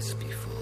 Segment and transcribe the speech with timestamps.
[0.00, 0.14] this.
[0.14, 0.59] Before.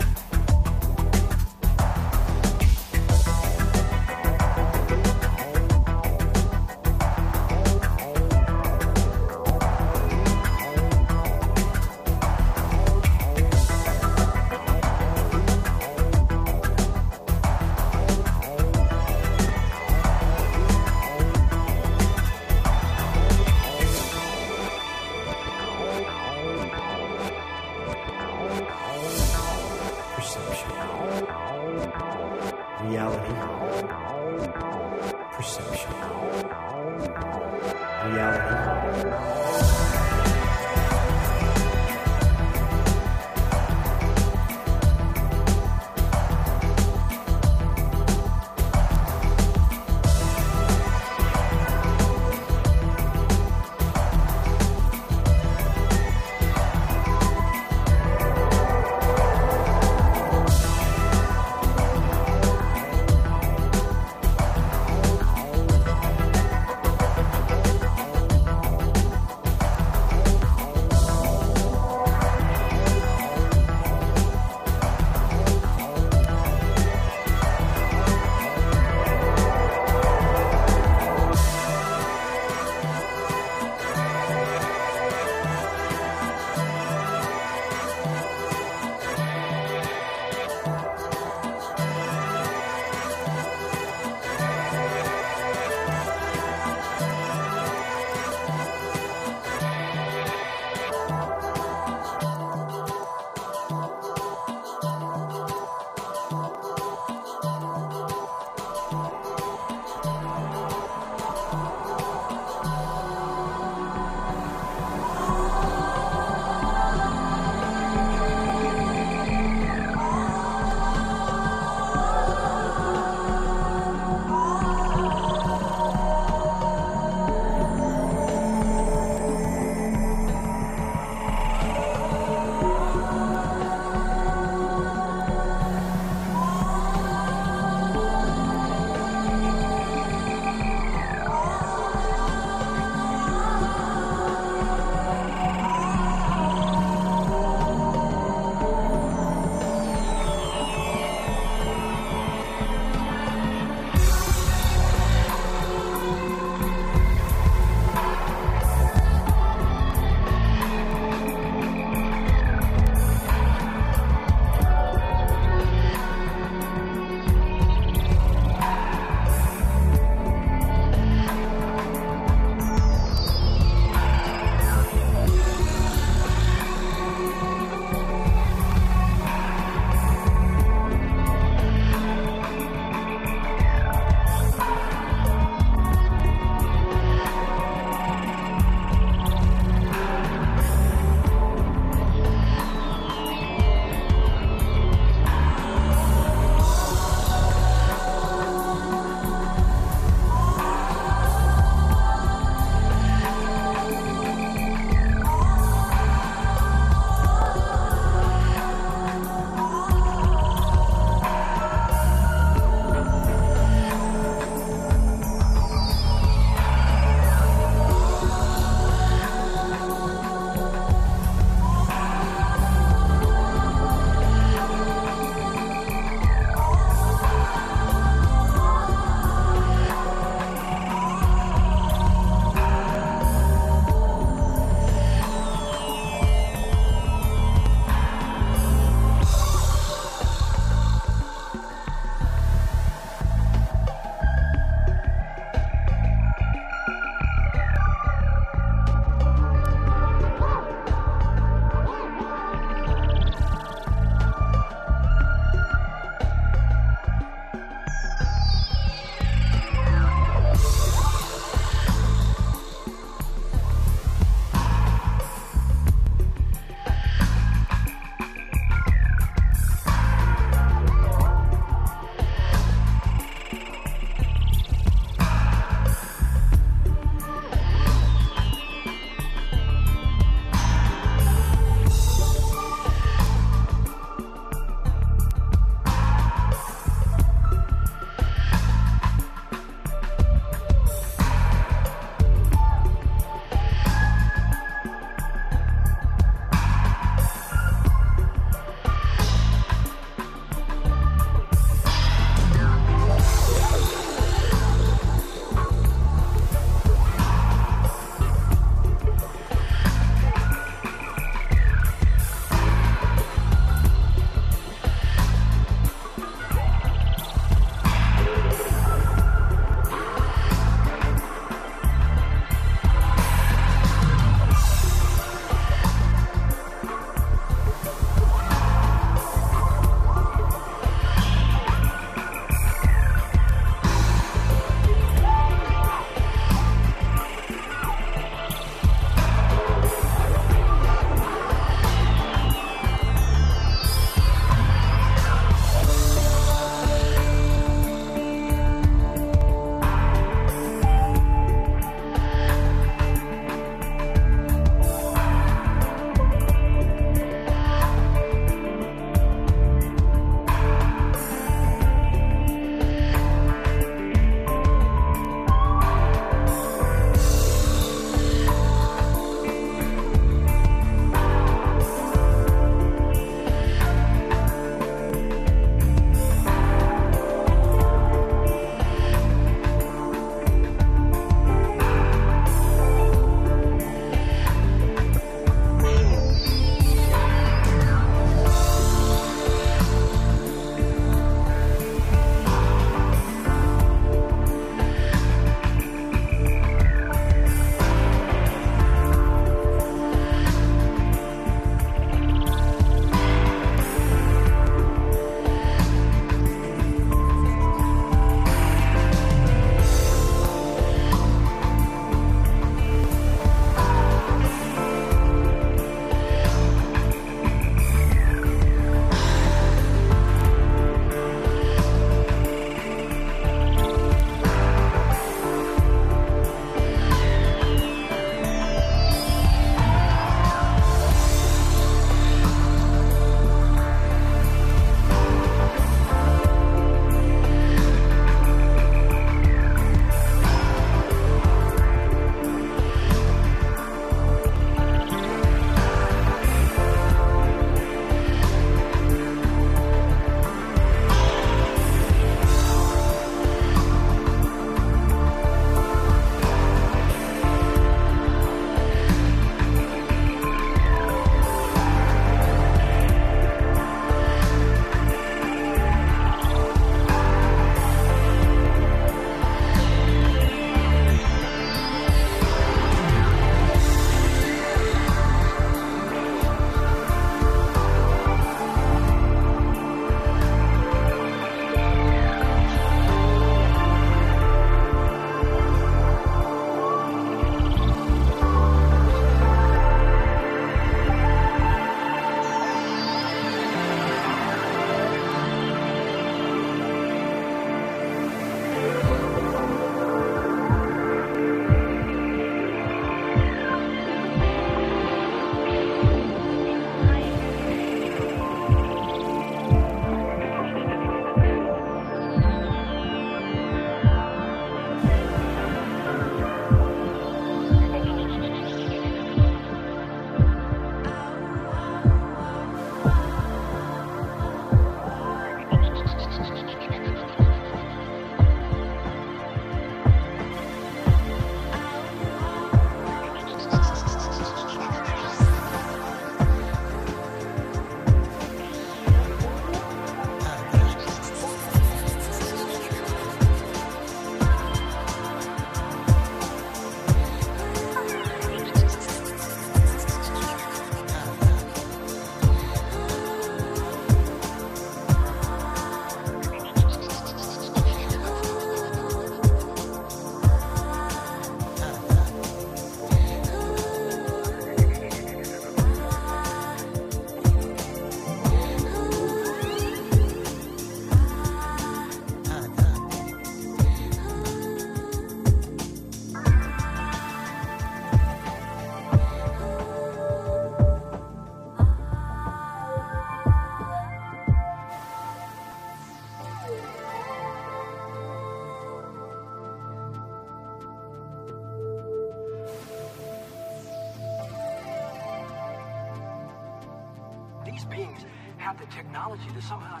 [599.61, 600.00] Somehow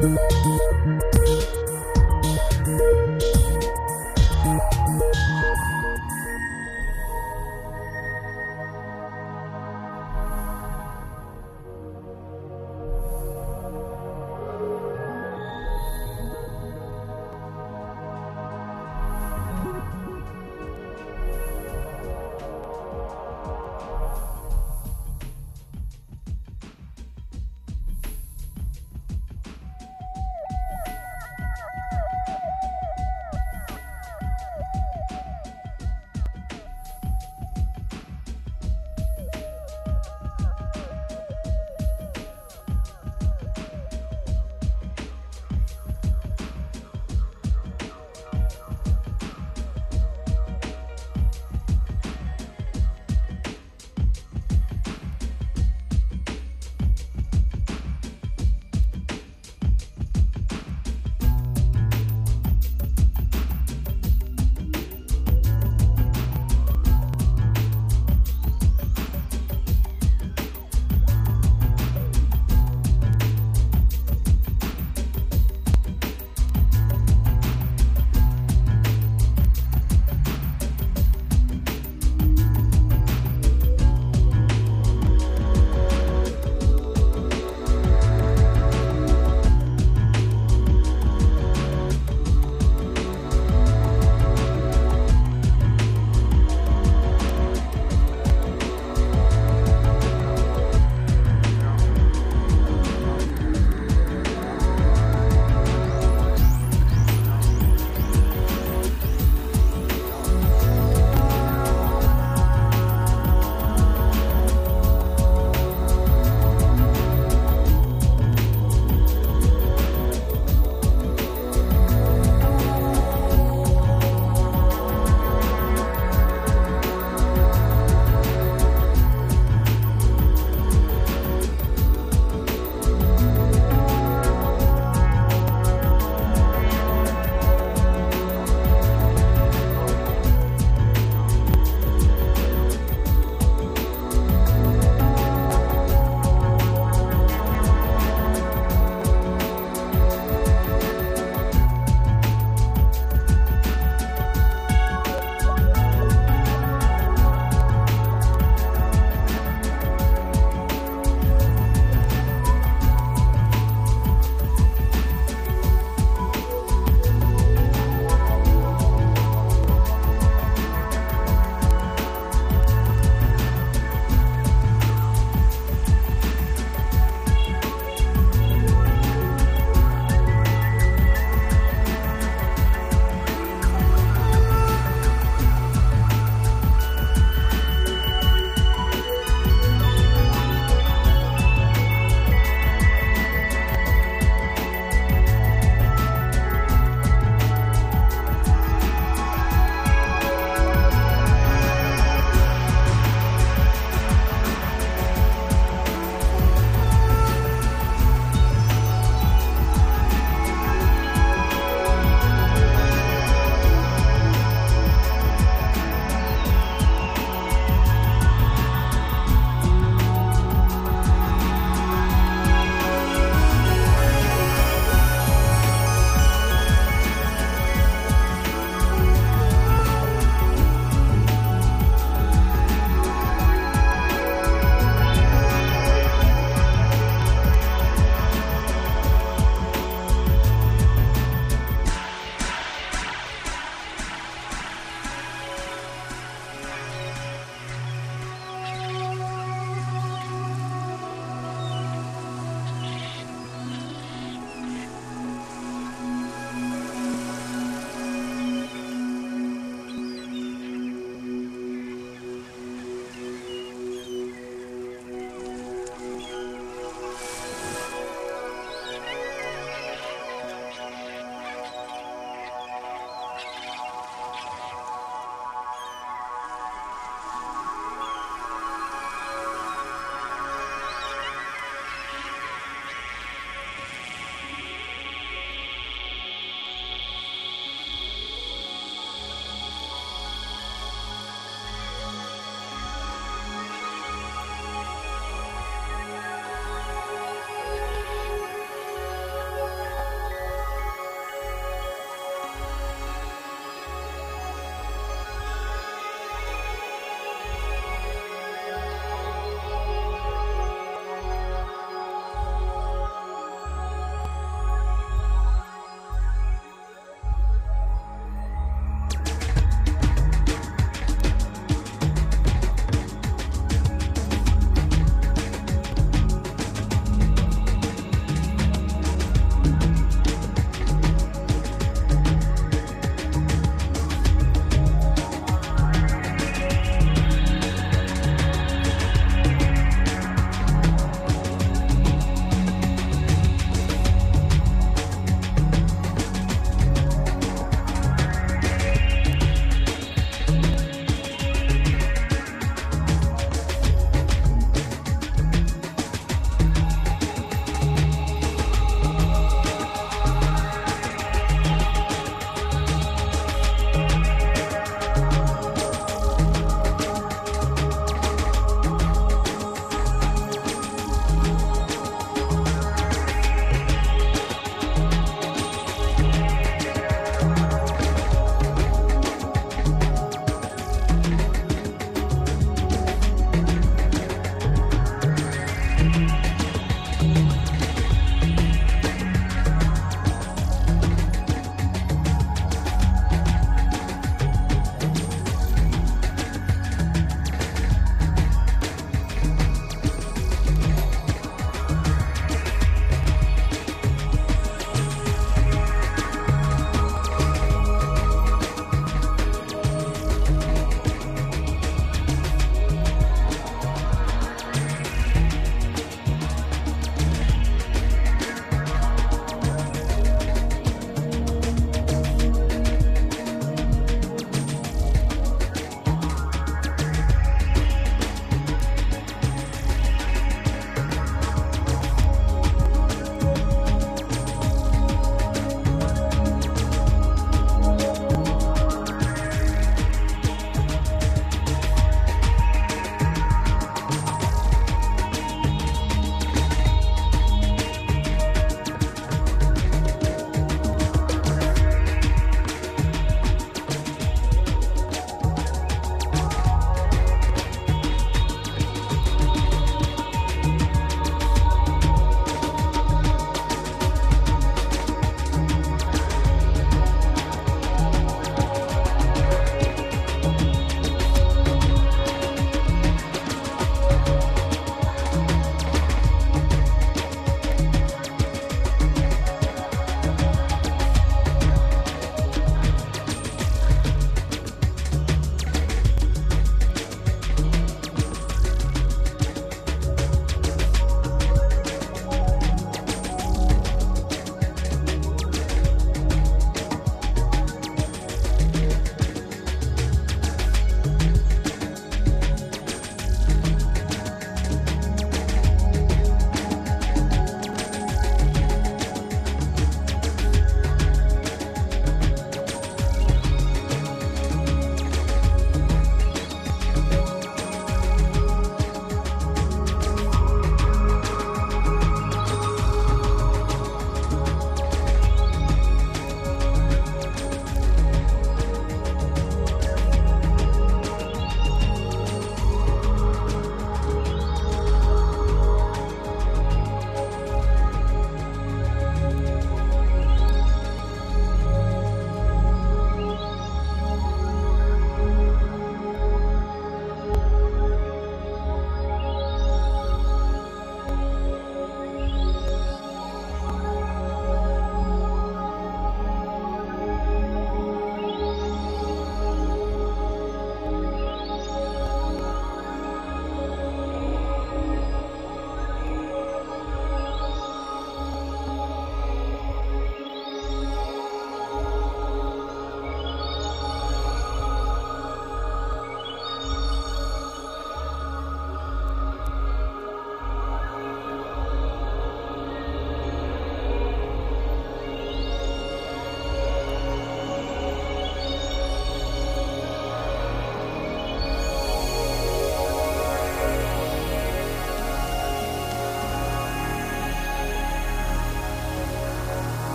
[0.00, 0.67] Música